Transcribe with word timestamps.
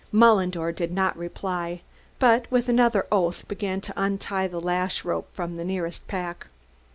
Mullendore 0.11 0.71
did 0.71 0.91
not 0.91 1.15
reply, 1.15 1.81
but 2.17 2.49
with 2.49 2.67
another 2.67 3.05
oath 3.11 3.47
began 3.47 3.81
to 3.81 3.93
untie 3.95 4.47
the 4.47 4.59
lash 4.59 5.05
rope 5.05 5.29
from 5.35 5.57
the 5.57 5.63
nearest 5.63 6.07
pack. 6.07 6.47